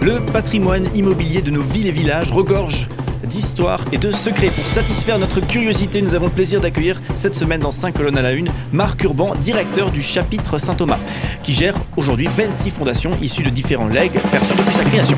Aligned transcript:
Le 0.00 0.20
patrimoine 0.32 0.88
immobilier 0.94 1.42
de 1.42 1.50
nos 1.50 1.62
villes 1.62 1.86
et 1.86 1.92
villages 1.92 2.30
regorge 2.30 2.88
d'histoire 3.24 3.84
et 3.92 3.98
de 3.98 4.10
secrets. 4.10 4.48
Pour 4.48 4.66
satisfaire 4.66 5.18
notre 5.18 5.40
curiosité, 5.40 6.02
nous 6.02 6.14
avons 6.14 6.26
le 6.26 6.32
plaisir 6.32 6.60
d'accueillir 6.60 7.00
cette 7.14 7.34
semaine 7.34 7.60
dans 7.60 7.70
5 7.70 7.94
colonnes 7.94 8.18
à 8.18 8.22
la 8.22 8.32
une 8.32 8.50
Marc 8.72 9.02
Urban, 9.04 9.34
directeur 9.36 9.90
du 9.90 10.02
chapitre 10.02 10.58
Saint-Thomas, 10.58 10.98
qui 11.42 11.52
gère 11.52 11.74
aujourd'hui 11.96 12.28
26 12.34 12.70
fondations 12.70 13.12
issues 13.22 13.42
de 13.42 13.50
différents 13.50 13.88
legs 13.88 14.18
perçus 14.30 14.54
depuis 14.56 14.74
sa 14.74 14.84
création. 14.84 15.16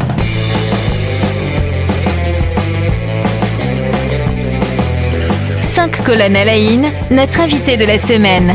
5 5.63 6.05
colonnes 6.05 6.37
à 6.37 6.45
la 6.45 6.57
une, 6.57 6.87
notre 7.11 7.41
invité 7.41 7.77
de 7.77 7.85
la 7.85 7.99
semaine. 7.99 8.55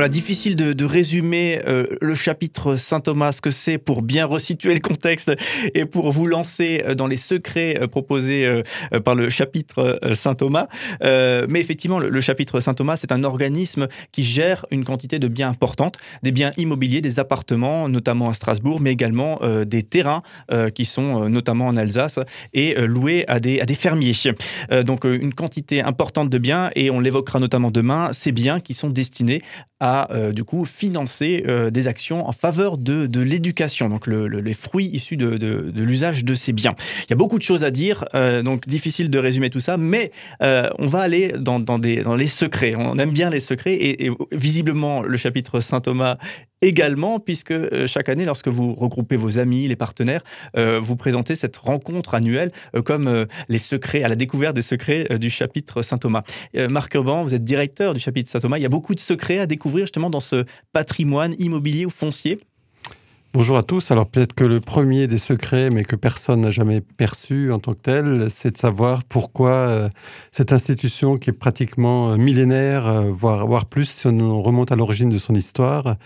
Voilà, 0.00 0.08
difficile 0.08 0.56
de, 0.56 0.84
résumer 0.86 1.60
euh, 1.66 1.84
le 2.00 2.14
chapitre 2.14 2.76
Saint 2.76 3.00
Thomas, 3.00 3.32
ce 3.32 3.42
que 3.42 3.50
c'est 3.50 3.76
pour 3.76 4.00
bien 4.00 4.24
resituer 4.24 4.72
le 4.72 4.80
contexte 4.80 5.30
et 5.74 5.84
pour 5.84 6.10
vous 6.10 6.26
lancer 6.26 6.82
euh, 6.86 6.94
dans 6.94 7.06
les 7.06 7.18
secrets 7.18 7.76
euh, 7.78 7.86
proposés 7.86 8.62
par 9.04 9.14
le 9.14 9.28
chapitre 9.28 10.00
Saint 10.14 10.34
Thomas. 10.34 10.68
mais 11.02 11.60
effectivement, 11.60 11.98
le, 11.98 12.20
chapitre 12.22 12.60
Saint 12.60 12.72
Thomas, 12.72 12.96
c'est 12.96 13.12
un 13.12 13.24
organisme 13.24 13.88
qui 14.10 14.22
gère 14.22 14.64
une 14.70 14.86
quantité 14.86 15.18
de 15.18 15.28
biens 15.28 15.50
importantes, 15.50 15.98
des 16.22 16.32
biens 16.32 16.52
immobiliers, 16.56 17.02
des 17.02 17.18
appartements, 17.18 17.86
notamment 17.90 18.30
à 18.30 18.32
Strasbourg, 18.32 18.80
mais 18.80 18.92
également 18.92 19.38
des 19.66 19.82
terrains 19.82 20.22
qui 20.74 20.84
sont 20.86 21.28
notamment 21.28 21.66
en 21.66 21.76
Alsace 21.76 22.18
et 22.54 22.74
loués 22.74 23.24
à 23.28 23.38
des 23.40 23.74
fermiers. 23.74 24.14
donc 24.84 25.04
une 25.04 25.34
quantité 25.34 25.82
importante 25.82 26.30
de 26.30 26.38
biens 26.38 26.70
et 26.74 26.90
on 26.90 27.00
l'évoquera 27.00 27.38
notamment 27.38 27.70
demain, 27.70 28.10
ces 28.12 28.32
biens 28.32 28.60
qui 28.60 28.72
sont 28.72 28.90
destinés 28.90 29.42
à 29.80 29.89
euh, 30.10 30.32
du 30.32 30.44
coup 30.44 30.64
financer 30.64 31.44
euh, 31.46 31.70
des 31.70 31.88
actions 31.88 32.28
en 32.28 32.32
faveur 32.32 32.78
de, 32.78 33.06
de 33.06 33.20
l'éducation, 33.20 33.88
donc 33.88 34.06
les 34.06 34.54
fruits 34.54 34.90
issus 34.92 35.16
de, 35.16 35.36
de, 35.36 35.82
l'usage 35.82 36.24
de 36.24 36.34
ces 36.34 36.52
biens. 36.52 36.74
Il 37.00 37.10
y 37.10 37.12
a 37.12 37.16
beaucoup 37.16 37.38
de 37.38 37.42
choses 37.42 37.64
à 37.64 37.70
dire, 37.70 38.04
euh, 38.14 38.42
donc 38.42 38.68
difficile 38.68 39.10
de 39.10 39.18
résumer 39.18 39.50
tout 39.50 39.60
ça, 39.60 39.76
mais 39.76 40.12
on 40.40 40.86
va 40.86 41.00
aller 41.00 41.32
dans, 41.38 41.60
dans, 41.60 41.78
des, 41.78 42.02
dans 42.02 42.14
les 42.14 42.26
secrets. 42.26 42.74
On 42.76 42.98
aime 42.98 43.10
bien 43.10 43.30
les 43.30 43.40
secrets 43.40 43.74
et, 43.74 44.06
et 44.06 44.10
visiblement 44.32 45.02
le 45.02 45.16
chapitre 45.16 45.60
Saint 45.60 45.80
Thomas 45.80 46.18
également, 46.62 47.20
puisque 47.20 47.52
euh, 47.52 47.86
chaque 47.86 48.08
année, 48.08 48.24
lorsque 48.24 48.48
vous 48.48 48.74
regroupez 48.74 49.16
vos 49.16 49.38
amis, 49.38 49.68
les 49.68 49.76
partenaires, 49.76 50.22
euh, 50.56 50.80
vous 50.80 50.96
présentez 50.96 51.34
cette 51.34 51.56
rencontre 51.56 52.14
annuelle 52.14 52.52
euh, 52.74 52.82
comme 52.82 53.26
les 53.48 53.58
secrets, 53.58 54.02
à 54.02 54.08
la 54.08 54.16
découverte 54.16 54.54
des 54.54 54.62
secrets 54.62 55.06
du 55.18 55.30
chapitre 55.30 55.82
Saint-Thomas. 55.82 56.22
Marc 56.68 56.94
Urban, 56.94 57.22
vous 57.22 57.34
êtes 57.34 57.44
directeur 57.44 57.94
du 57.94 58.00
chapitre 58.00 58.30
Saint-Thomas. 58.30 58.58
Il 58.58 58.62
y 58.62 58.66
a 58.66 58.70
beaucoup 58.70 58.94
de 58.94 59.00
secrets 59.00 59.38
à 59.38 59.46
découvrir 59.46 59.84
justement 59.84 60.10
dans 60.10 60.20
ce 60.20 60.44
patrimoine 60.72 61.34
immobilier 61.38 61.86
ou 61.86 61.90
foncier. 61.90 62.38
Bonjour 63.32 63.56
à 63.56 63.62
tous. 63.62 63.92
Alors 63.92 64.08
peut-être 64.08 64.34
que 64.34 64.42
le 64.42 64.58
premier 64.58 65.06
des 65.06 65.16
secrets, 65.16 65.70
mais 65.70 65.84
que 65.84 65.94
personne 65.94 66.40
n'a 66.40 66.50
jamais 66.50 66.80
perçu 66.80 67.52
en 67.52 67.60
tant 67.60 67.74
que 67.74 67.78
tel, 67.80 68.26
c'est 68.28 68.50
de 68.50 68.58
savoir 68.58 69.04
pourquoi 69.04 69.50
euh, 69.50 69.88
cette 70.32 70.52
institution 70.52 71.16
qui 71.16 71.30
est 71.30 71.32
pratiquement 71.32 72.10
euh, 72.10 72.16
millénaire, 72.16 72.88
euh, 72.88 73.02
voire, 73.12 73.46
voire, 73.46 73.66
plus 73.66 73.84
si 73.84 74.08
on 74.08 74.42
remonte 74.42 74.72
à 74.72 74.76
l'origine 74.76 75.10
de 75.10 75.18
son 75.18 75.36
histoire, 75.36 75.96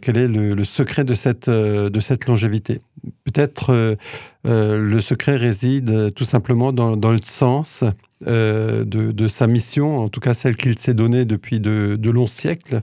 quel 0.00 0.16
est 0.16 0.28
le, 0.28 0.64
secret 0.64 1.04
de 1.04 1.12
cette, 1.12 1.50
de 1.50 2.00
cette 2.00 2.26
longévité? 2.26 2.80
Peut-être 3.24 3.98
le 4.44 5.00
secret 5.00 5.36
réside 5.36 6.14
tout 6.14 6.24
simplement 6.24 6.72
dans, 6.72 6.96
dans 6.96 7.12
le 7.12 7.20
sens 7.22 7.84
de, 8.24 8.84
de, 8.86 9.28
sa 9.28 9.46
mission, 9.46 9.98
en 9.98 10.08
tout 10.08 10.20
cas 10.20 10.32
celle 10.32 10.56
qu'il 10.56 10.78
s'est 10.78 10.94
donnée 10.94 11.26
depuis 11.26 11.60
de, 11.60 11.96
de, 12.00 12.10
longs 12.10 12.26
siècles 12.26 12.80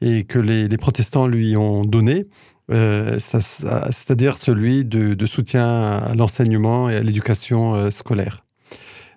et 0.00 0.24
que 0.24 0.38
les, 0.38 0.68
les 0.68 0.76
protestants 0.78 1.26
lui 1.26 1.54
ont 1.54 1.84
donnée. 1.84 2.24
Euh, 2.72 3.18
c'est-à-dire 3.18 4.38
celui 4.38 4.84
de, 4.84 5.26
soutien 5.26 5.92
à 5.92 6.14
l'enseignement 6.14 6.88
et 6.88 6.96
à 6.96 7.02
l'éducation 7.02 7.74
euh, 7.74 7.90
scolaire. 7.90 8.44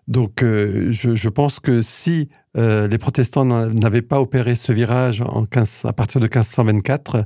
Donc, 0.08 0.44
euh, 0.44 0.92
je, 0.92 1.30
pense 1.30 1.60
que 1.60 1.82
si 1.82 2.30
les 2.56 2.98
protestants 2.98 3.44
n'avaient 3.44 4.04
pas 4.04 4.22
opéré 4.22 4.56
ce 4.56 4.72
virage 4.72 5.22
à 5.84 5.94
partir 5.94 6.22
de 6.22 6.26
1524, 6.26 7.26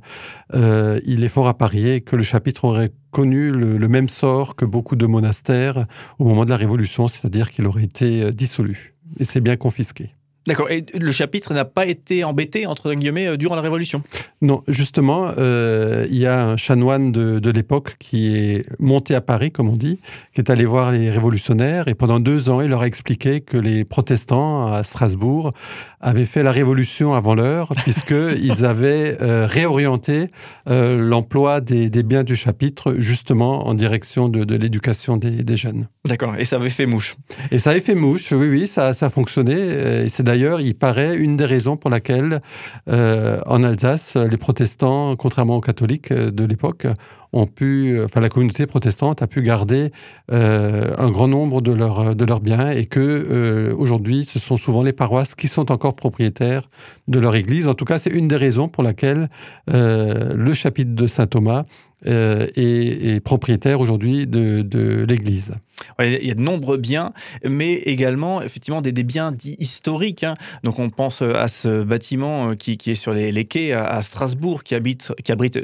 il 1.05 1.23
est 1.23 1.27
fort 1.27 1.47
à 1.47 1.55
parier 1.55 2.01
que 2.01 2.15
le 2.15 2.23
chapitre 2.23 2.65
aurait 2.65 2.91
connu 3.11 3.51
le, 3.51 3.87
même 3.87 4.09
sort 4.09 4.55
que 4.55 4.65
beaucoup 4.65 4.95
de 4.95 5.05
monastères 5.05 5.85
au 6.17 6.25
moment 6.25 6.45
de 6.45 6.49
la 6.49 6.57
Révolution, 6.57 7.07
c'est-à-dire 7.07 7.51
qu'il 7.51 7.67
aurait 7.67 7.83
été 7.83 8.31
dissolu 8.31 8.95
et 9.19 9.23
c'est 9.23 9.41
bien 9.41 9.57
confisqué. 9.57 10.09
D'accord. 10.47 10.71
Et 10.71 10.85
le 10.97 11.11
chapitre 11.11 11.53
n'a 11.53 11.65
pas 11.65 11.85
été 11.85 12.23
embêté, 12.23 12.65
entre 12.65 12.93
guillemets, 12.93 13.27
euh, 13.27 13.37
durant 13.37 13.55
la 13.55 13.61
Révolution? 13.61 14.01
Non, 14.41 14.63
justement, 14.67 15.31
euh, 15.37 16.07
il 16.09 16.17
y 16.17 16.25
a 16.25 16.43
un 16.43 16.57
chanoine 16.57 17.11
de, 17.11 17.49
l'époque 17.49 17.95
qui 17.99 18.37
est 18.37 18.65
monté 18.79 19.15
à 19.15 19.21
Paris, 19.21 19.51
comme 19.51 19.69
on 19.69 19.75
dit, 19.75 19.99
qui 20.33 20.41
est 20.41 20.49
allé 20.49 20.65
voir 20.65 20.91
les 20.91 21.09
révolutionnaires 21.09 21.87
et 21.87 21.95
pendant 21.95 22.19
deux 22.19 22.49
ans, 22.49 22.61
il 22.61 22.69
leur 22.69 22.83
a 22.83 22.87
expliqué 22.87 23.41
que 23.41 23.57
les 23.57 23.83
protestants 23.83 24.67
à 24.67 24.83
Strasbourg 24.83 25.51
avaient 25.99 26.27
fait 26.27 26.43
la 26.43 26.51
révolution 26.51 27.15
avant 27.15 27.33
l'heure, 27.33 27.73
puisqu'ils 27.83 28.65
avaient 28.65 29.17
euh, 29.21 29.45
réorienté 29.45 30.29
l'emploi 30.67 31.59
des, 31.59 31.89
biens 32.03 32.23
du 32.23 32.35
chapitre 32.35 32.95
justement 32.99 33.67
en 33.67 33.73
direction 33.73 34.29
de, 34.29 34.55
l'éducation 34.55 35.17
des, 35.17 35.57
jeunes. 35.57 35.87
D'accord. 36.05 36.35
Et 36.37 36.45
ça 36.45 36.57
avait 36.57 36.69
fait 36.69 36.85
mouche? 36.85 37.15
Et 37.51 37.57
ça 37.57 37.71
avait 37.71 37.79
fait 37.79 37.95
mouche, 37.95 38.31
oui, 38.31 38.47
oui, 38.47 38.67
ça, 38.67 38.93
ça 38.93 39.07
a 39.07 39.09
fonctionné. 39.09 39.55
Et 40.03 40.09
c'est 40.09 40.23
d'ailleurs, 40.23 40.38
il 40.39 40.75
paraît, 40.75 41.15
une 41.15 41.37
des 41.37 41.45
raisons 41.45 41.77
pour 41.77 41.89
laquelle 41.89 42.41
euh, 42.89 43.39
en 43.45 43.63
Alsace, 43.63 44.15
les 44.15 44.37
protestants, 44.37 45.15
contrairement 45.15 45.57
aux 45.57 45.61
catholiques 45.61 46.11
euh, 46.11 46.31
de 46.31 46.45
l'époque, 46.45 46.87
ont 47.31 47.45
pu, 47.45 48.01
enfin 48.03 48.21
la 48.21 48.29
communauté 48.29 48.65
protestante 48.65 49.21
a 49.21 49.27
pu 49.27 49.43
garder 49.43 49.91
euh, 50.31 50.95
un 50.97 51.11
grand 51.11 51.27
nombre 51.27 51.61
de, 51.61 51.71
leurs 51.71 52.15
de 52.15 52.25
biens 52.39 52.71
et 52.71 52.87
que 52.87 53.71
aujourd'hui, 53.77 54.25
ce 54.25 54.39
sont 54.39 54.55
souvent 54.55 54.81
les 54.81 54.93
paroisses 54.93 55.35
qui 55.35 55.47
sont 55.47 55.71
encore 55.71 55.95
propriétaires 55.95 56.69
de 57.07 57.19
leur 57.19 57.35
église. 57.35 57.67
En 57.67 57.75
tout 57.75 57.85
cas, 57.85 57.99
c'est 57.99 58.09
une 58.09 58.27
des 58.27 58.35
raisons 58.35 58.67
pour 58.67 58.81
laquelle 58.81 59.29
le 59.67 60.53
chapitre 60.53 60.95
de 60.95 61.05
Saint 61.05 61.27
Thomas 61.27 61.65
euh, 62.07 62.47
est, 62.55 63.19
propriétaire 63.23 63.81
aujourd'hui 63.81 64.25
de, 64.25 65.05
l'Église. 65.07 65.55
il 65.99 66.25
y 66.25 66.31
a 66.31 66.33
de 66.33 66.39
nombreux 66.39 66.77
biens, 66.77 67.11
mais 67.43 67.73
également 67.73 68.41
effectivement 68.41 68.81
des, 68.81 68.91
biens 69.03 69.31
dits 69.31 69.55
historiques. 69.59 70.23
Hein. 70.23 70.35
Donc 70.63 70.79
on 70.79 70.89
pense 70.89 71.21
à 71.21 71.47
ce 71.47 71.83
bâtiment 71.83 72.51
euh, 72.51 72.55
qui, 72.55 72.77
est 72.85 72.95
sur 72.95 73.13
les, 73.13 73.45
quais 73.45 73.73
à, 73.73 74.01
Strasbourg, 74.01 74.63
qui, 74.63 74.75
abrite 74.75 75.11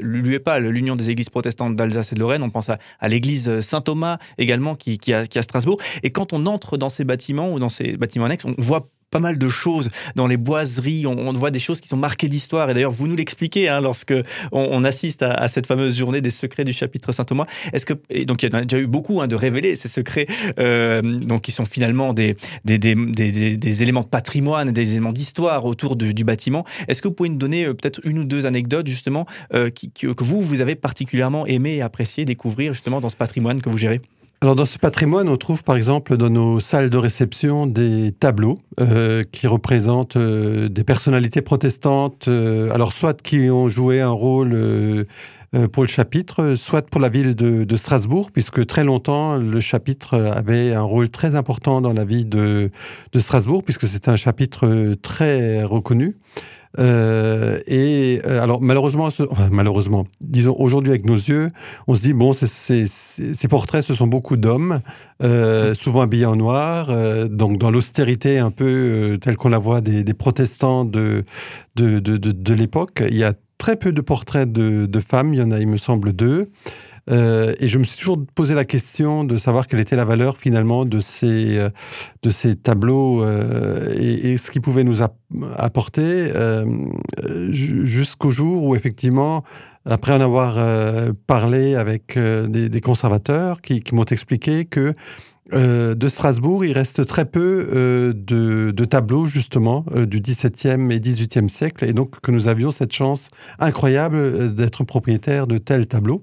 l'UEPA, 0.00 0.58
l'Union 0.58 0.94
des 0.94 1.10
Églises 1.10 1.30
protestantes 1.30 1.74
d'Alsace 1.74 2.12
et 2.12 2.14
de 2.14 2.20
Lorraine. 2.20 2.42
On 2.42 2.50
pense 2.50 2.68
à, 2.68 3.08
l'église 3.08 3.60
Saint-Thomas 3.60 4.18
également 4.36 4.74
qui, 4.74 4.98
qui, 4.98 5.14
a, 5.14 5.26
qui 5.26 5.38
a 5.38 5.42
Strasbourg. 5.42 5.78
Et 6.02 6.10
quand 6.10 6.32
on 6.32 6.44
entre 6.46 6.76
dans 6.76 6.90
ces 6.90 7.04
bâtiments 7.04 7.52
ou 7.52 7.58
dans 7.58 7.70
ces 7.70 7.96
bâtiments 7.96 8.26
annexes, 8.26 8.44
on 8.44 8.54
voit 8.58 8.90
pas 9.16 9.20
mal 9.20 9.38
de 9.38 9.48
choses 9.48 9.88
dans 10.14 10.26
les 10.26 10.36
boiseries. 10.36 11.06
On, 11.06 11.32
voit 11.32 11.50
des 11.50 11.58
choses 11.58 11.80
qui 11.80 11.88
sont 11.88 11.96
marquées 11.96 12.28
d'histoire. 12.28 12.68
Et 12.68 12.74
d'ailleurs, 12.74 12.92
vous 12.92 13.06
nous 13.06 13.16
l'expliquez 13.16 13.66
hein, 13.66 13.80
lorsque 13.80 14.12
on, 14.52 14.84
assiste 14.84 15.22
à, 15.22 15.48
cette 15.48 15.66
fameuse 15.66 15.96
journée 15.96 16.20
des 16.20 16.30
secrets 16.30 16.64
du 16.64 16.74
chapitre 16.74 17.12
Saint 17.12 17.24
Thomas. 17.24 17.46
Est-ce 17.72 17.86
que 17.86 17.94
donc 18.24 18.42
il 18.42 18.52
y 18.52 18.54
a 18.54 18.60
déjà 18.60 18.78
eu 18.78 18.86
beaucoup 18.86 19.22
hein, 19.22 19.26
de 19.26 19.34
révéler 19.34 19.74
ces 19.74 19.88
secrets, 19.88 20.26
euh, 20.58 21.00
donc 21.00 21.40
qui 21.42 21.52
sont 21.52 21.64
finalement 21.64 22.12
des, 22.12 22.36
éléments 22.66 24.02
de 24.02 24.06
patrimoine, 24.06 24.70
des 24.70 24.90
éléments 24.90 25.14
d'histoire 25.14 25.64
autour 25.64 25.96
du 25.96 26.24
bâtiment. 26.24 26.66
Est-ce 26.86 27.00
que 27.00 27.08
vous 27.08 27.14
pouvez 27.14 27.30
nous 27.30 27.38
donner 27.38 27.64
euh, 27.64 27.72
peut-être 27.72 28.00
une 28.04 28.18
ou 28.18 28.24
deux 28.24 28.44
anecdotes 28.44 28.86
justement 28.86 29.24
euh, 29.54 29.70
que 29.70 30.24
vous 30.24 30.42
vous 30.42 30.60
avez 30.60 30.74
particulièrement 30.74 31.46
aimé 31.46 31.76
et 31.76 31.80
apprécié 31.80 32.26
découvrir 32.26 32.74
justement 32.74 33.00
dans 33.00 33.08
ce 33.08 33.16
patrimoine 33.16 33.62
que 33.62 33.70
vous 33.70 33.78
gérez? 33.78 34.02
Alors 34.42 34.54
dans 34.54 34.66
ce 34.66 34.78
patrimoine, 34.78 35.30
on 35.30 35.38
trouve 35.38 35.64
par 35.64 35.76
exemple 35.76 36.18
dans 36.18 36.28
nos 36.28 36.60
salles 36.60 36.90
de 36.90 36.98
réception 36.98 37.66
des 37.66 38.12
tableaux 38.12 38.60
euh, 38.80 39.24
qui 39.32 39.46
représentent 39.46 40.16
euh, 40.16 40.68
des 40.68 40.84
personnalités 40.84 41.40
protestantes, 41.40 42.28
euh, 42.28 42.70
alors 42.74 42.92
soit 42.92 43.22
qui 43.22 43.48
ont 43.48 43.70
joué 43.70 44.02
un 44.02 44.10
rôle 44.10 45.06
pour 45.72 45.82
le 45.82 45.88
chapitre, 45.88 46.54
soit 46.54 46.86
pour 46.88 47.00
la 47.00 47.08
ville 47.08 47.34
de, 47.34 47.76
Strasbourg, 47.76 48.30
puisque 48.32 48.66
très 48.66 48.84
longtemps 48.84 49.36
le 49.36 49.60
chapitre 49.60 50.14
avait 50.14 50.72
un 50.72 50.82
rôle 50.82 51.08
très 51.08 51.34
important 51.34 51.80
dans 51.80 51.92
la 51.92 52.04
vie 52.04 52.24
de, 52.24 52.70
de 53.12 53.18
Strasbourg, 53.18 53.62
puisque 53.62 53.86
c'était 53.86 54.10
un 54.10 54.16
chapitre 54.16 54.94
très 55.02 55.62
reconnu. 55.62 56.16
Euh, 56.78 57.58
et 57.66 58.20
euh, 58.26 58.42
alors 58.42 58.60
malheureusement, 58.60 59.08
malheureusement, 59.50 60.06
disons 60.20 60.54
aujourd'hui 60.58 60.90
avec 60.90 61.06
nos 61.06 61.16
yeux, 61.16 61.50
on 61.86 61.94
se 61.94 62.02
dit 62.02 62.12
bon, 62.12 62.32
ces 62.32 63.48
portraits, 63.48 63.84
ce 63.84 63.94
sont 63.94 64.06
beaucoup 64.06 64.36
d'hommes, 64.36 64.80
euh, 65.22 65.74
souvent 65.74 66.02
habillés 66.02 66.26
en 66.26 66.36
noir, 66.36 66.88
donc 67.28 67.58
dans 67.58 67.70
l'austérité 67.70 68.38
un 68.38 68.50
peu 68.50 69.18
telle 69.22 69.36
qu'on 69.36 69.48
la 69.48 69.58
voit 69.58 69.80
des, 69.80 70.04
protestants 70.14 70.84
de 70.84 71.22
de, 71.76 71.98
de, 71.98 72.16
de, 72.16 72.54
l'époque. 72.54 73.02
Il 73.08 73.16
y 73.16 73.24
a 73.24 73.34
très 73.58 73.76
peu 73.76 73.92
de 73.92 74.00
portraits 74.00 74.50
de, 74.50 75.00
femmes, 75.00 75.34
il 75.34 75.40
y 75.40 75.42
en 75.42 75.50
a, 75.50 75.58
il 75.58 75.66
me 75.66 75.76
semble, 75.76 76.12
deux. 76.12 76.50
Euh, 77.08 77.54
et 77.60 77.68
je 77.68 77.78
me 77.78 77.84
suis 77.84 77.98
toujours 77.98 78.18
posé 78.34 78.54
la 78.54 78.64
question 78.64 79.22
de 79.22 79.36
savoir 79.36 79.68
quelle 79.68 79.78
était 79.78 79.94
la 79.94 80.04
valeur 80.04 80.36
finalement 80.36 80.84
de 80.84 80.98
ces, 80.98 81.56
euh, 81.56 81.70
de 82.24 82.30
ces 82.30 82.56
tableaux 82.56 83.22
euh, 83.22 83.94
et, 83.96 84.36
ce 84.38 84.50
qu'ils 84.50 84.60
pouvaient 84.60 84.82
nous 84.82 85.02
apporter 85.56 86.32
jusqu'au 87.50 88.30
jour 88.30 88.64
où 88.64 88.74
effectivement 88.74 89.44
après 89.84 90.12
en 90.12 90.20
avoir 90.20 90.58
parlé 91.28 91.76
avec 91.76 92.18
des, 92.18 92.80
conservateurs 92.80 93.60
qui 93.60 93.82
m'ont 93.92 94.04
expliqué 94.04 94.64
que 94.64 94.94
euh, 95.52 95.94
de 95.94 96.08
Strasbourg, 96.08 96.64
il 96.64 96.72
reste 96.72 97.06
très 97.06 97.24
peu 97.24 97.68
euh, 97.72 98.12
de, 98.14 98.84
tableaux 98.84 99.26
justement 99.26 99.84
euh, 99.94 100.06
du 100.06 100.20
XVIIe 100.20 100.92
et 100.92 101.00
XVIIIe 101.00 101.48
siècle, 101.48 101.84
et 101.84 101.92
donc 101.92 102.20
que 102.20 102.30
nous 102.30 102.48
avions 102.48 102.70
cette 102.70 102.92
chance 102.92 103.30
incroyable 103.58 104.54
d'être 104.54 104.84
propriétaire 104.84 105.46
de 105.46 105.58
tels 105.58 105.86
tableaux. 105.86 106.22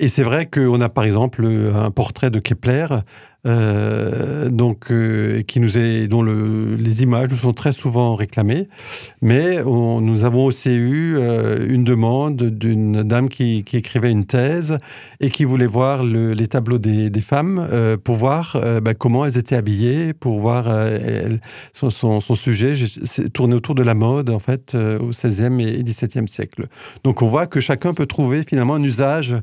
Et 0.00 0.08
c'est 0.08 0.22
vrai 0.22 0.46
qu'on 0.46 0.80
a 0.80 0.88
par 0.88 1.04
exemple 1.04 1.44
un 1.44 1.90
portrait 1.90 2.30
de 2.30 2.38
Kepler 2.38 2.86
euh, 3.46 4.50
donc, 4.50 4.90
euh, 4.90 5.42
qui 5.42 5.60
nous 5.60 5.78
est, 5.78 6.08
dont 6.08 6.22
le, 6.22 6.74
les 6.74 7.04
images 7.04 7.30
nous 7.30 7.36
sont 7.36 7.52
très 7.52 7.70
souvent 7.70 8.16
réclamées. 8.16 8.68
Mais 9.22 9.62
nous 9.64 10.24
avons 10.24 10.44
aussi 10.44 10.70
eu 10.70 11.16
euh, 11.16 11.64
une 11.68 11.84
demande 11.84 12.42
d'une 12.42 13.04
dame 13.04 13.28
qui, 13.28 13.64
écrivait 13.72 14.10
une 14.10 14.26
thèse 14.26 14.76
et 15.20 15.30
qui 15.30 15.44
voulait 15.44 15.66
voir 15.66 16.02
les 16.04 16.48
tableaux 16.48 16.78
des, 16.78 17.10
femmes 17.20 17.68
pour 18.04 18.16
voir 18.16 18.56
bah, 18.82 18.94
comment 18.94 19.24
elles 19.24 19.38
étaient 19.38 19.56
habillées, 19.56 20.12
pour 20.14 20.38
voir 20.38 20.66
son, 21.72 21.90
son, 21.90 22.34
sujet 22.34 22.74
tourné 23.32 23.54
autour 23.54 23.74
de 23.74 23.82
la 23.82 23.94
mode, 23.94 24.30
en 24.30 24.38
fait, 24.38 24.74
au 24.74 25.10
XVIe 25.10 25.62
et 25.62 25.82
XVIIe 25.82 26.28
siècle. 26.28 26.66
Donc, 27.04 27.22
on 27.22 27.26
voit 27.26 27.46
que 27.46 27.60
chacun 27.60 27.92
peut 27.94 28.06
trouver 28.06 28.44
finalement 28.44 28.74
un 28.74 28.82
usage 28.82 29.34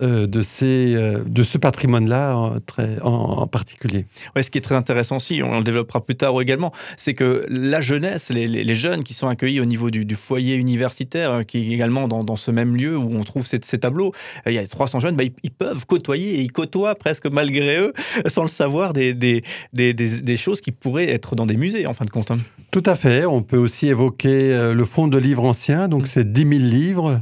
euh, 0.00 0.26
de, 0.26 0.40
ces, 0.40 0.94
euh, 0.94 1.22
de 1.26 1.42
ce 1.42 1.58
patrimoine-là 1.58 2.34
en, 2.34 2.56
en, 3.02 3.46
particulier. 3.46 4.06
Ouais, 4.34 4.42
ce 4.42 4.50
qui 4.50 4.56
est 4.56 4.62
très 4.62 4.74
intéressant 4.74 5.18
aussi, 5.18 5.42
on 5.44 5.58
le 5.58 5.64
développera 5.64 6.02
plus 6.02 6.16
tard 6.16 6.40
également, 6.40 6.72
c'est 6.96 7.12
que 7.12 7.44
la 7.50 7.82
jeunesse, 7.82 8.30
les, 8.30 8.48
les, 8.48 8.74
jeunes 8.74 9.04
qui 9.04 9.12
sont 9.12 9.28
accueillis 9.28 9.60
au 9.60 9.66
niveau 9.66 9.90
du, 9.90 10.16
foyer 10.16 10.56
universitaire, 10.56 11.32
euh, 11.32 11.42
qui 11.42 11.58
est 11.58 11.74
également 11.74 12.08
dans, 12.08 12.24
dans, 12.24 12.36
ce 12.36 12.50
même 12.50 12.74
lieu 12.74 12.96
où 12.96 13.14
on 13.14 13.22
trouve 13.22 13.44
ces, 13.44 13.58
ces 13.62 13.80
tableaux, 13.80 14.12
il 14.46 14.54
y 14.54 14.58
a 14.58 14.66
300 14.66 15.00
jeunes, 15.00 15.14
bah, 15.14 15.24
ils, 15.42 15.50
peuvent 15.50 15.84
côtoyer 15.84 16.36
et 16.36 16.40
ils 16.40 16.52
côtoient 16.52 16.94
presque 16.94 17.26
malgré 17.26 17.76
eux, 17.76 17.92
sans 18.28 18.44
le 18.44 18.48
savoir, 18.48 18.94
des, 18.94 19.12
des, 19.12 19.44
des, 19.74 19.92
des 19.92 20.36
choses 20.38 20.62
qui 20.62 20.72
pourraient 20.72 21.10
être 21.10 21.36
dans 21.36 21.44
des 21.44 21.58
musées 21.58 21.86
en 21.86 21.92
fin 21.92 22.06
de 22.06 22.10
compte. 22.10 22.30
Hein. 22.30 22.38
Tout 22.70 22.82
à 22.86 22.96
fait. 22.96 23.26
On 23.26 23.42
peut 23.42 23.58
aussi 23.58 23.88
évoquer 23.88 24.72
le 24.72 24.84
fonds 24.86 25.06
de 25.06 25.18
livres 25.18 25.44
anciens, 25.44 25.88
donc 25.88 26.04
mm. 26.04 26.06
c'est 26.06 26.32
10 26.32 26.40
000 26.40 26.50
livres, 26.62 27.20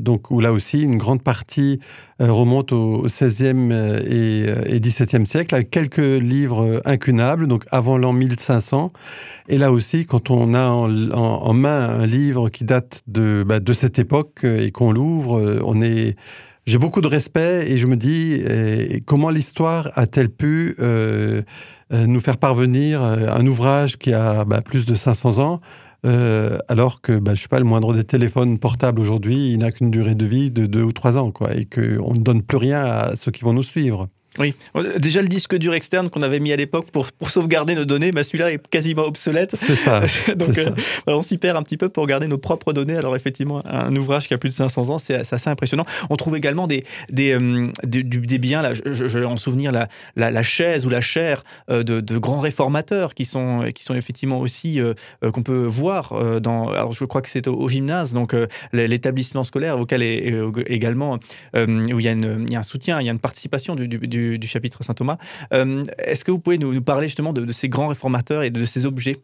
donc 0.00 0.30
où 0.30 0.40
là 0.40 0.50
aussi 0.50 0.80
une 0.80 0.96
grande 0.96 1.22
partie 1.22 1.73
euh, 2.20 2.32
remonte 2.32 2.72
au 2.72 3.02
XVIe 3.02 3.68
euh, 3.72 4.62
et 4.66 4.80
XVIIe 4.80 5.26
siècle, 5.26 5.54
avec 5.54 5.70
quelques 5.70 5.98
livres 5.98 6.82
incunables, 6.84 7.46
donc 7.46 7.64
avant 7.70 7.98
l'an 7.98 8.12
1500. 8.12 8.92
Et 9.48 9.58
là 9.58 9.72
aussi, 9.72 10.06
quand 10.06 10.30
on 10.30 10.54
a 10.54 10.68
en, 10.68 11.52
main 11.54 12.00
un 12.00 12.06
livre 12.06 12.48
qui 12.48 12.64
date 12.64 13.02
de, 13.06 13.44
bah, 13.46 13.60
cette 13.72 13.98
époque 13.98 14.44
et 14.44 14.70
qu'on 14.70 14.92
l'ouvre, 14.92 15.60
on 15.64 15.82
est... 15.82 16.16
J'ai 16.66 16.78
beaucoup 16.78 17.02
de 17.02 17.08
respect 17.08 17.70
et 17.70 17.76
je 17.76 17.86
me 17.86 17.94
dis 17.94 18.42
comment 19.04 19.28
l'histoire 19.28 19.90
a-t-elle 19.96 20.30
pu 20.30 20.76
euh, 21.92 22.06
nous 22.06 22.20
faire 22.20 22.38
parvenir 22.38 23.02
un 23.02 23.46
ouvrage 23.46 23.98
qui 23.98 24.12
a 24.12 24.44
bah, 24.44 24.62
plus 24.62 24.86
de 24.86 24.94
500 24.94 25.38
ans 25.38 25.60
euh, 26.04 26.58
alors 26.68 27.00
que, 27.00 27.18
bah, 27.18 27.34
je 27.34 27.42
sais 27.42 27.48
pas, 27.48 27.58
le 27.58 27.64
moindre 27.64 27.94
des 27.94 28.04
téléphones 28.04 28.58
portables 28.58 29.00
aujourd'hui, 29.00 29.52
il 29.52 29.58
n'a 29.58 29.72
qu'une 29.72 29.90
durée 29.90 30.14
de 30.14 30.26
vie 30.26 30.50
de 30.50 30.66
deux 30.66 30.82
ou 30.82 30.92
trois 30.92 31.16
ans, 31.18 31.30
quoi, 31.30 31.54
et 31.54 31.64
qu'on 31.66 32.12
ne 32.12 32.20
donne 32.20 32.42
plus 32.42 32.58
rien 32.58 32.84
à 32.84 33.16
ceux 33.16 33.30
qui 33.30 33.42
vont 33.42 33.52
nous 33.52 33.62
suivre. 33.62 34.08
Oui, 34.38 34.54
déjà 34.98 35.22
le 35.22 35.28
disque 35.28 35.56
dur 35.56 35.74
externe 35.74 36.10
qu'on 36.10 36.22
avait 36.22 36.40
mis 36.40 36.52
à 36.52 36.56
l'époque 36.56 36.90
pour, 36.90 37.12
pour 37.12 37.30
sauvegarder 37.30 37.76
nos 37.76 37.84
données, 37.84 38.10
bah 38.10 38.24
celui-là 38.24 38.50
est 38.50 38.68
quasiment 38.68 39.02
obsolète. 39.02 39.54
C'est 39.54 39.76
ça. 39.76 40.00
Donc 40.36 40.58
euh, 40.58 40.70
on 41.06 41.22
s'y 41.22 41.38
perd 41.38 41.56
un 41.56 41.62
petit 41.62 41.76
peu 41.76 41.88
pour 41.88 42.06
garder 42.06 42.26
nos 42.26 42.38
propres 42.38 42.72
données. 42.72 42.96
Alors 42.96 43.14
effectivement, 43.14 43.62
un 43.64 43.94
ouvrage 43.94 44.26
qui 44.26 44.34
a 44.34 44.38
plus 44.38 44.50
de 44.50 44.54
500 44.54 44.90
ans, 44.90 44.98
c'est 44.98 45.32
assez 45.32 45.50
impressionnant. 45.50 45.84
On 46.10 46.16
trouve 46.16 46.36
également 46.36 46.66
des, 46.66 46.84
des, 47.10 47.32
euh, 47.32 47.70
des, 47.84 48.38
biens, 48.38 48.62
là, 48.62 48.74
je, 48.74 49.06
je, 49.06 49.18
en 49.20 49.36
souvenir 49.36 49.70
la, 49.70 49.88
la, 50.16 50.42
chaise 50.42 50.84
ou 50.84 50.88
la 50.88 51.00
chaire 51.00 51.44
euh, 51.70 51.84
de, 51.84 52.00
de, 52.00 52.18
grands 52.18 52.40
réformateurs 52.40 53.14
qui 53.14 53.24
sont, 53.24 53.70
qui 53.72 53.84
sont 53.84 53.94
effectivement 53.94 54.40
aussi, 54.40 54.80
qu'on 55.32 55.42
peut 55.42 55.64
voir 55.64 56.40
dans, 56.40 56.70
alors 56.70 56.92
je 56.92 57.04
crois 57.04 57.22
que 57.22 57.28
c'est 57.28 57.46
au, 57.46 57.68
gymnase, 57.68 58.12
donc 58.12 58.34
l'établissement 58.72 59.44
scolaire 59.44 59.78
auquel 59.78 60.02
est, 60.02 60.34
également, 60.66 61.18
où 61.54 61.98
il 61.98 62.04
y, 62.04 62.08
a 62.08 62.12
une, 62.12 62.44
il 62.46 62.52
y 62.52 62.56
a 62.56 62.60
un 62.60 62.64
soutien, 62.64 63.00
il 63.00 63.06
y 63.06 63.08
a 63.08 63.12
une 63.12 63.18
participation 63.18 63.74
du, 63.74 63.88
du 63.88 64.23
du, 64.38 64.46
chapitre 64.46 64.82
Saint 64.82 64.94
Thomas. 64.94 65.18
Euh, 65.52 65.84
est-ce 65.98 66.24
que 66.24 66.30
vous 66.30 66.38
pouvez 66.38 66.58
nous, 66.58 66.80
parler 66.82 67.08
justement 67.08 67.32
de, 67.32 67.50
ces 67.52 67.68
grands 67.68 67.88
réformateurs 67.88 68.42
et 68.42 68.50
de 68.50 68.64
ces 68.64 68.86
objets? 68.86 69.16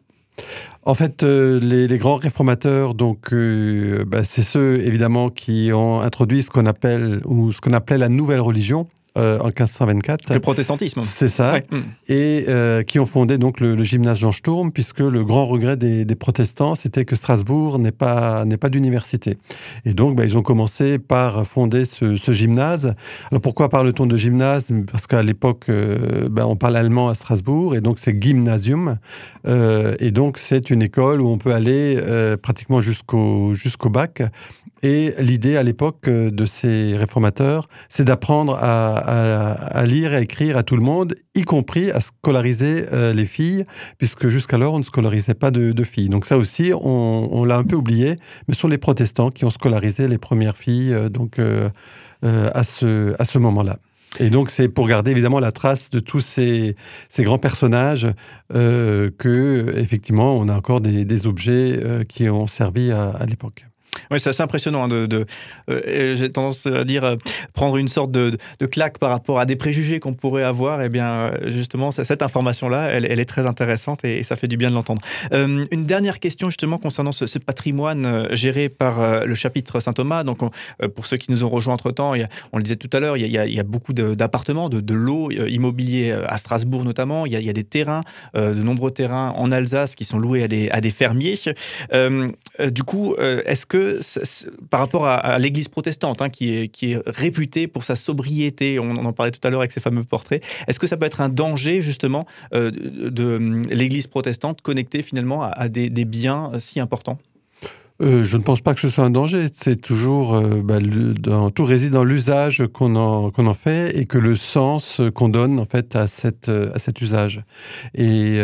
En 0.83 0.93
fait, 0.93 1.23
euh, 1.23 1.59
les, 1.59 1.97
grands 1.97 2.15
réformateurs, 2.15 2.95
donc, 2.95 3.33
euh, 3.33 4.03
bah, 4.07 4.23
c'est 4.23 4.43
ceux 4.43 4.79
évidemment 4.79 5.29
qui 5.29 5.71
ont 5.73 6.01
introduit 6.01 6.41
ce 6.41 6.49
qu'on 6.49 6.65
appelle 6.65 7.21
ou 7.25 7.51
ce 7.51 7.61
qu'on 7.61 7.73
appelait 7.73 7.97
la 7.97 8.09
nouvelle 8.09 8.39
religion, 8.39 8.87
euh, 9.17 9.39
en 9.39 9.47
1524. 9.47 10.33
Le 10.33 10.39
protestantisme. 10.39 11.01
C'est 11.03 11.27
ça. 11.27 11.57
Mm. 11.69 11.79
Et 12.07 12.45
euh, 12.47 12.81
qui 12.81 12.97
ont 12.97 13.05
fondé 13.05 13.37
donc 13.37 13.59
le, 13.59 13.83
gymnase 13.83 14.19
Jean 14.19 14.31
Sturm, 14.31 14.71
puisque 14.71 14.99
le 14.99 15.25
grand 15.25 15.45
regret 15.47 15.75
des, 15.75 16.05
protestants, 16.15 16.75
c'était 16.75 17.03
que 17.03 17.17
Strasbourg 17.17 17.77
n'est 17.77 17.91
pas, 17.91 18.45
n'est 18.45 18.55
pas 18.55 18.69
d'université. 18.69 19.37
Et 19.83 19.93
donc, 19.93 20.15
bah, 20.15 20.23
ils 20.23 20.37
ont 20.37 20.41
commencé 20.41 20.97
par 20.97 21.45
fonder 21.45 21.83
ce, 21.83 22.15
gymnase. 22.31 22.95
Alors, 23.31 23.41
pourquoi 23.41 23.67
parle-t-on 23.67 24.05
de 24.05 24.15
gymnase? 24.15 24.67
Parce 24.89 25.07
qu'à 25.07 25.23
l'époque, 25.23 25.65
euh, 25.67 26.29
bah, 26.29 26.47
on 26.47 26.55
parle 26.55 26.77
allemand 26.77 27.09
à 27.09 27.13
Strasbourg, 27.13 27.75
et 27.75 27.81
donc 27.81 27.99
c'est 27.99 28.17
gymnasium. 28.17 28.97
et 29.45 30.11
donc, 30.11 30.37
c'est 30.37 30.69
une 30.69 30.81
école 30.81 31.19
où 31.19 31.27
on 31.27 31.37
peut 31.37 31.53
aller 31.53 32.01
pratiquement 32.41 32.79
jusqu'au, 32.79 33.55
jusqu'au 33.55 33.89
bac. 33.89 34.23
Et 34.83 35.13
l'idée 35.19 35.57
à 35.57 35.63
l'époque 35.63 36.07
euh, 36.07 36.31
de 36.31 36.45
ces 36.45 36.97
réformateurs, 36.97 37.69
c'est 37.89 38.03
d'apprendre 38.03 38.57
à, 38.59 39.83
lire 39.85 40.13
et 40.13 40.17
à 40.17 40.21
écrire 40.21 40.57
à 40.57 40.63
tout 40.63 40.75
le 40.75 40.81
monde, 40.81 41.15
y 41.35 41.43
compris 41.43 41.91
à 41.91 41.99
scolariser 41.99 42.85
euh, 42.91 43.13
les 43.13 43.25
filles, 43.25 43.65
puisque 43.99 44.27
jusqu'alors 44.29 44.73
on 44.73 44.79
ne 44.79 44.83
scolarisait 44.83 45.35
pas 45.35 45.51
de, 45.51 45.83
filles. 45.83 46.09
Donc 46.09 46.25
ça 46.25 46.37
aussi, 46.37 46.71
on, 46.73 47.43
l'a 47.45 47.57
un 47.57 47.63
peu 47.63 47.75
oublié, 47.75 48.17
mais 48.47 48.53
ce 48.53 48.61
sont 48.61 48.67
les 48.67 48.77
protestants 48.77 49.29
qui 49.31 49.45
ont 49.45 49.49
scolarisé 49.49 50.07
les 50.07 50.17
premières 50.17 50.57
filles 50.57 50.93
euh, 50.93 51.09
donc, 51.09 51.39
à 52.23 52.63
ce, 52.63 53.15
à 53.19 53.25
ce 53.25 53.37
moment-là. 53.39 53.77
Et 54.19 54.29
donc, 54.29 54.51
c'est 54.51 54.67
pour 54.67 54.87
garder 54.87 55.11
évidemment 55.11 55.39
la 55.39 55.51
trace 55.51 55.89
de 55.89 55.99
tous 55.99 56.19
ces, 56.19 56.75
ces 57.09 57.23
grands 57.23 57.39
personnages 57.39 58.07
que, 58.53 59.73
effectivement, 59.77 60.37
on 60.37 60.47
a 60.47 60.53
encore 60.53 60.81
des, 60.81 61.27
objets 61.27 61.79
qui 62.07 62.29
ont 62.29 62.47
servi 62.47 62.91
à 62.91 63.25
l'époque. 63.27 63.65
Oui, 64.11 64.19
c'est 64.19 64.29
assez 64.29 64.43
impressionnant. 64.43 64.83
Hein, 64.83 64.87
de, 64.89 65.25
euh, 65.69 66.15
J'ai 66.15 66.29
tendance 66.29 66.65
à 66.65 66.83
dire 66.83 67.05
euh, 67.05 67.15
prendre 67.53 67.77
une 67.77 67.87
sorte 67.87 68.11
de, 68.11 68.37
claque 68.69 68.97
par 68.99 69.09
rapport 69.09 69.39
à 69.39 69.45
des 69.45 69.55
préjugés 69.55 69.99
qu'on 69.99 70.13
pourrait 70.13 70.43
avoir. 70.43 70.81
Et 70.81 70.85
eh 70.85 70.89
bien, 70.89 71.07
euh, 71.07 71.49
justement, 71.49 71.91
cette 71.91 72.21
information-là, 72.21 72.89
elle, 72.89 73.19
est 73.19 73.25
très 73.25 73.45
intéressante 73.45 74.03
et, 74.03 74.23
ça 74.23 74.35
fait 74.35 74.47
du 74.47 74.57
bien 74.57 74.69
de 74.69 74.75
l'entendre. 74.75 75.01
une 75.31 75.85
dernière 75.85 76.19
question 76.19 76.49
justement 76.49 76.77
concernant 76.77 77.11
ce, 77.11 77.39
patrimoine 77.39 78.27
géré 78.31 78.69
par 78.69 79.25
le 79.25 79.35
chapitre 79.35 79.79
Saint-Thomas. 79.79 80.23
Donc, 80.23 80.39
pour 80.95 81.05
ceux 81.05 81.17
qui 81.17 81.31
nous 81.31 81.43
ont 81.43 81.49
rejoints 81.49 81.73
entre-temps, 81.73 82.13
on 82.51 82.57
le 82.57 82.63
disait 82.63 82.75
tout 82.75 82.89
à 82.93 82.99
l'heure, 82.99 83.17
il, 83.17 83.25
y 83.25 83.59
a 83.59 83.63
beaucoup 83.63 83.93
d'appartements, 83.93 84.69
de, 84.69 84.93
lots 84.93 85.31
immobiliers 85.31 86.11
à 86.27 86.37
Strasbourg 86.37 86.83
notamment. 86.83 87.25
Il 87.25 87.31
y 87.31 87.49
a, 87.49 87.53
des 87.53 87.63
terrains, 87.63 88.03
de 88.35 88.53
nombreux 88.53 88.91
terrains 88.91 89.33
en 89.37 89.51
Alsace 89.51 89.95
qui 89.95 90.05
sont 90.05 90.19
loués 90.19 90.43
à 90.43 90.81
des 90.81 90.91
fermiers. 90.91 91.35
du 91.93 92.83
coup, 92.83 93.15
est-ce 93.17 93.65
que 93.65 94.00
par 94.69 94.79
rapport 94.79 95.05
à, 95.05 95.39
l'Église 95.39 95.67
protestante, 95.67 96.21
hein, 96.21 96.29
qui, 96.29 96.53
est, 96.53 97.01
réputée 97.05 97.67
pour 97.67 97.83
sa 97.83 97.95
sobriété, 97.95 98.79
on 98.79 98.91
en 98.91 99.13
parlait 99.13 99.31
tout 99.31 99.45
à 99.45 99.49
l'heure 99.49 99.61
avec 99.61 99.71
ces 99.71 99.79
fameux 99.79 100.03
portraits, 100.03 100.43
est-ce 100.67 100.79
que 100.79 100.87
ça 100.87 100.97
peut 100.97 101.05
être 101.05 101.21
un 101.21 101.29
danger 101.29 101.81
justement 101.81 102.25
euh, 102.53 102.71
de, 102.71 103.61
l'Église 103.69 104.07
protestante 104.07 104.61
connectée 104.61 105.01
finalement 105.01 105.43
à, 105.43 105.69
des, 105.69 105.89
biens 106.05 106.51
si 106.57 106.79
importants? 106.79 107.19
Euh, 108.01 108.23
je 108.23 108.37
ne 108.37 108.43
pense 108.43 108.61
pas 108.61 108.73
que 108.73 108.79
ce 108.79 108.89
soit 108.89 109.03
un 109.03 109.09
danger. 109.09 109.47
C'est 109.53 109.79
toujours, 109.79 110.35
euh, 110.35 110.61
bah, 110.63 110.79
dans, 110.79 111.51
tout 111.51 111.65
réside 111.65 111.93
dans 111.93 112.03
l'usage 112.03 112.63
qu'on 112.73 112.95
en, 112.95 113.53
fait 113.53 113.97
et 113.97 114.05
que 114.05 114.17
le 114.17 114.35
sens 114.35 115.01
qu'on 115.13 115.29
donne 115.29 115.59
en 115.59 115.65
fait 115.65 115.95
à, 115.95 116.03
à 116.03 116.07
cet 116.07 117.01
usage. 117.01 117.43
Et 117.93 118.39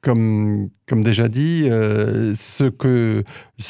comme, 0.00 0.70
comme 0.86 1.02
déjà 1.02 1.28
dit, 1.28 1.68
euh, 1.68 2.34
ce 2.34 2.64
que 2.64 3.24